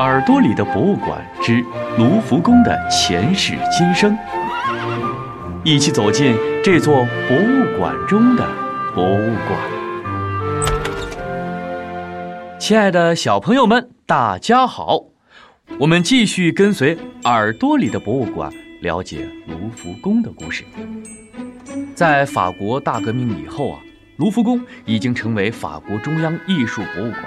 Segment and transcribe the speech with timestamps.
[0.00, 1.64] 耳朵里的博物馆之
[1.96, 4.18] 卢浮宫的前世今生，
[5.62, 8.44] 一起走进这座博物馆中的
[8.92, 9.60] 博物馆。
[12.58, 15.04] 亲爱的小朋友们，大家好！
[15.78, 20.64] 我们继续跟随耳朵里的博物馆，了解卢浮宫的故事。
[21.94, 23.78] 在法国大革命以后啊，
[24.16, 27.22] 卢浮宫已经成为法国中央艺术博物馆。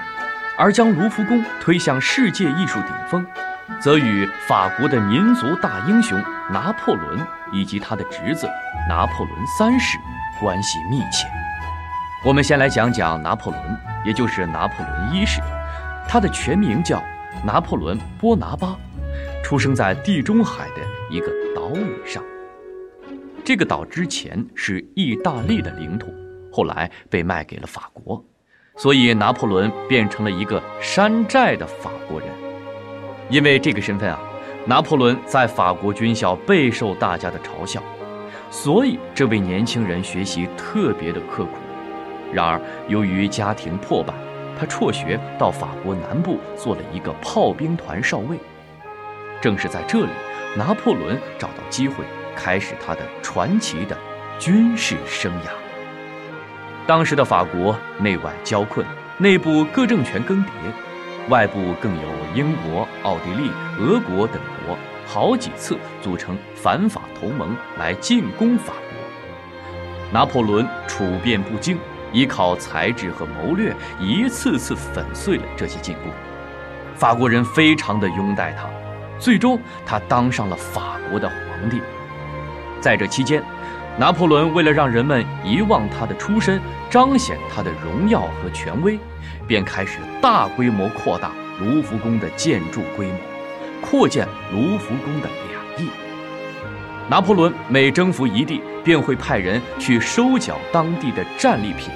[0.57, 3.25] 而将卢浮宫推向世界艺术顶峰，
[3.79, 7.19] 则与法国的民族大英雄拿破仑
[7.51, 8.49] 以及他的侄子
[8.89, 9.97] 拿破仑三世
[10.39, 11.27] 关系密切。
[12.25, 15.39] 我们先来讲讲拿破仑，也就是拿破仑一世。
[16.07, 17.03] 他的全名叫
[17.45, 18.75] 拿破仑·波拿巴，
[19.43, 22.23] 出生在地中海的一个岛屿上。
[23.45, 26.07] 这个岛之前是意大利的领土，
[26.51, 28.25] 后来被卖给了法国。
[28.77, 32.29] 所以，拿破仑变成了一个山寨的法国人。
[33.27, 34.19] 因为这个身份啊，
[34.65, 37.81] 拿破仑在法国军校备受大家的嘲笑，
[38.51, 41.51] 所以这位年轻人学习特别的刻苦。
[42.31, 44.13] 然而，由于家庭破败，
[44.59, 48.37] 他辍学到法国南部做了一个炮兵团少尉。
[49.41, 50.11] 正是在这里，
[50.55, 53.97] 拿破仑找到机会，开始他的传奇的
[54.37, 55.66] 军事生涯。
[56.87, 58.85] 当时的法国内外交困，
[59.17, 60.47] 内部各政权更迭，
[61.27, 70.11] 外部更有英国、奥地利、俄国等国好几次组成反法同盟来进攻法国。
[70.13, 71.77] 拿破仑处变不惊，
[72.13, 76.09] 依靠才智和谋略，一次次粉碎了这些进攻。
[76.95, 78.69] 法国人非常的拥戴他，
[79.19, 81.81] 最终他当上了法国的皇帝。
[82.79, 83.43] 在这期间。
[83.99, 88.99] 拿破仑为了让人们遗忘他的出身，彰显他的荣耀和权威，
[89.47, 93.17] 便开始大规模扩大卢浮宫的建筑规模，
[93.81, 95.89] 扩建卢浮宫的两翼。
[97.09, 101.89] 拿破仑每征服一地，便会派人去收缴当地的战利品。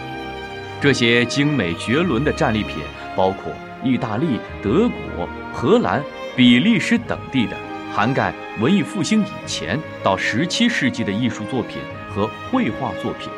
[0.81, 2.77] 这些精美绝伦的战利品，
[3.15, 3.53] 包括
[3.83, 6.01] 意大利、德国、荷兰、
[6.35, 7.55] 比利时等地的。
[7.93, 13.29] 涵盖文艺复兴以前到十七世纪的艺术作品和绘画作品，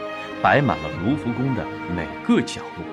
[0.44, 1.66] 摆满了卢浮宫的
[1.96, 2.86] 每个角落。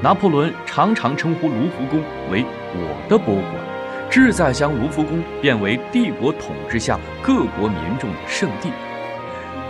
[0.00, 2.00] 拿破仑常常称呼卢浮宫
[2.30, 3.54] 为“我的博物馆”，
[4.08, 8.70] 志在将卢浮宫变为帝国统治下各国民众的圣地。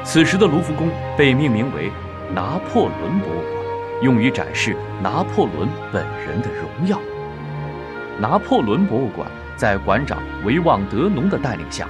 [0.04, 1.90] 此时的卢浮宫被命名为
[2.34, 3.64] “拿破仑博物馆”，
[4.04, 7.00] 用于展示拿破仑本人的荣耀。
[8.20, 9.26] 拿破仑博物馆。
[9.58, 11.88] 在馆长维旺德农的带领下，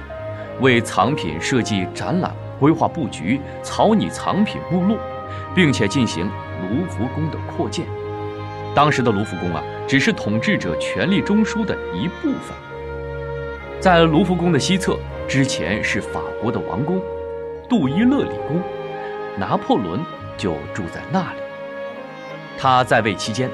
[0.59, 4.97] 为藏品设计展览、规划布局、草拟藏品目录，
[5.53, 6.27] 并且进行
[6.63, 7.85] 卢浮宫的扩建。
[8.75, 12.57] 当时的卢浮宫啊，只是统治者权力中枢的一部分。
[13.79, 14.97] 在卢浮宫的西侧，
[15.27, 16.99] 之前是法国的王宫——
[17.69, 18.59] 杜伊勒里宫，
[19.37, 20.03] 拿破仑
[20.35, 21.39] 就住在那里。
[22.57, 23.47] 他在位期间，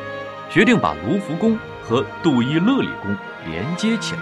[0.50, 3.14] 决定把卢浮宫和杜伊勒里宫。
[3.46, 4.22] 连接起来，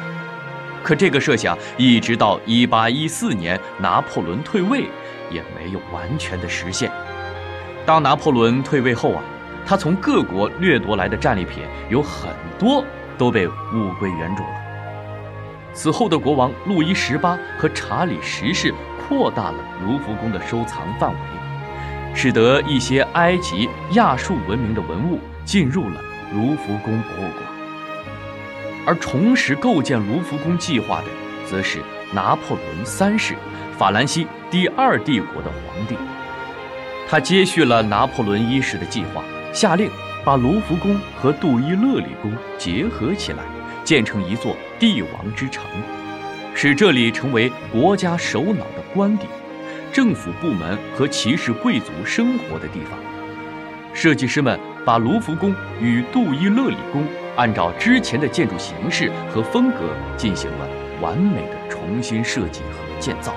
[0.83, 4.89] 可这个设想一直到一八一四年拿破仑退位，
[5.31, 6.91] 也没有完全的实现。
[7.85, 9.23] 当拿破仑退位后啊，
[9.65, 12.29] 他从各国掠夺来的战利品有很
[12.59, 12.83] 多
[13.17, 14.49] 都被物归原主了。
[15.73, 21.17] 此后的国王路易十八和查理十世扩大了卢浮宫的收藏范围，
[22.13, 25.99] 使得一些埃及、亚述文明的文物进入了
[26.33, 27.62] 卢浮宫博物馆。
[28.85, 31.05] 而重拾构建卢浮宫计划的，
[31.49, 31.79] 则是
[32.11, 33.35] 拿破仑三世，
[33.77, 35.95] 法兰西第二帝国的皇帝。
[37.09, 39.23] 他接续了拿破仑一世的计划，
[39.53, 39.89] 下令
[40.25, 43.43] 把卢浮宫和杜伊勒里宫结合起来，
[43.83, 45.63] 建成一座帝王之城，
[46.53, 49.27] 使这里成为国家首脑的官邸、
[49.91, 52.97] 政府部门和骑士贵族生活的地方。
[53.93, 57.05] 设计师们把卢浮宫与杜伊勒里宫。
[57.35, 60.67] 按照之前的建筑形式和风格进行了
[61.01, 63.33] 完美的重新设计和建造，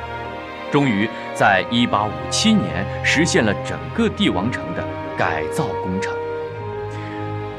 [0.71, 4.85] 终于在1857年实现了整个帝王城的
[5.17, 6.13] 改造工程。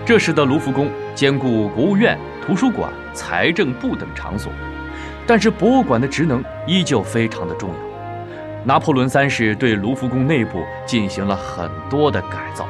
[0.05, 4.51] 这时的卢浮宫兼顾国务院、图书馆、财政部等场所，
[5.25, 7.75] 但是博物馆的职能依旧非常的重要。
[8.63, 12.67] 拿破仑三世对卢浮宫内部进行了很多的改造。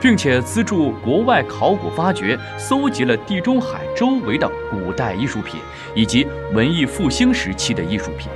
[0.00, 5.60] 并且资助国外考古发掘，搜集了地中海周围的古代艺术品
[5.94, 8.30] 以及文艺复兴时期的艺术品。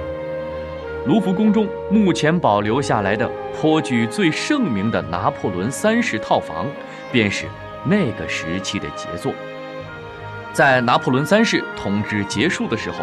[1.07, 6.67] 卢浮宫中目前保留下来的颇具最盛名的拿破仑三世套房，
[7.11, 7.47] 便是
[7.85, 9.33] 那个时期的杰作。
[10.53, 12.99] 在拿破仑三世统治结束的时候，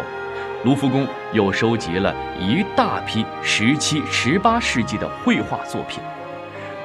[0.64, 6.02] 卢浮宫又收集了一大批十七、十八世纪的绘画作品。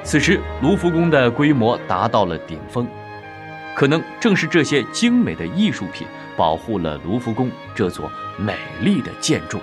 [0.06, 2.86] 此时，卢浮宫的规模达到了顶峰。
[3.74, 6.06] 可能正是这些精美的艺术品
[6.36, 9.60] 保护了卢浮宫这座美丽的建筑，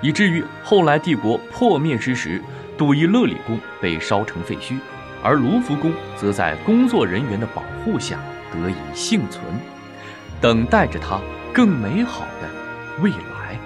[0.00, 2.42] 以至于后来帝国破灭之时，
[2.76, 4.76] 杜伊勒里宫被烧成废墟，
[5.22, 8.18] 而卢浮宫则在工作人员的保护下
[8.52, 9.44] 得以幸存，
[10.40, 11.20] 等待着它
[11.54, 13.56] 更美好的未来。